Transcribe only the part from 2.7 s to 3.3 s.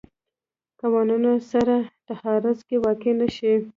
واقع نه